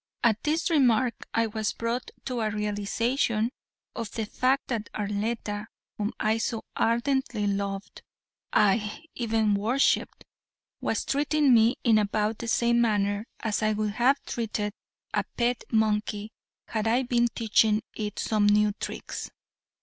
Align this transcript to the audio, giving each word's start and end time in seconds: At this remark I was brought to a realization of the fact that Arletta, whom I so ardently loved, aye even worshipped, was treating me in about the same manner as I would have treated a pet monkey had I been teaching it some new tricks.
At 0.23 0.41
this 0.41 0.71
remark 0.71 1.13
I 1.31 1.45
was 1.45 1.73
brought 1.73 2.09
to 2.25 2.41
a 2.41 2.49
realization 2.49 3.51
of 3.95 4.09
the 4.13 4.25
fact 4.25 4.67
that 4.69 4.89
Arletta, 4.95 5.67
whom 5.95 6.11
I 6.19 6.39
so 6.39 6.63
ardently 6.75 7.45
loved, 7.45 8.01
aye 8.51 9.03
even 9.13 9.53
worshipped, 9.53 10.25
was 10.79 11.05
treating 11.05 11.53
me 11.53 11.75
in 11.83 11.99
about 11.99 12.39
the 12.39 12.47
same 12.47 12.81
manner 12.81 13.27
as 13.41 13.61
I 13.61 13.73
would 13.73 13.91
have 13.91 14.19
treated 14.25 14.73
a 15.13 15.23
pet 15.37 15.65
monkey 15.71 16.31
had 16.69 16.87
I 16.87 17.03
been 17.03 17.27
teaching 17.27 17.83
it 17.93 18.17
some 18.17 18.47
new 18.47 18.71
tricks. 18.79 19.29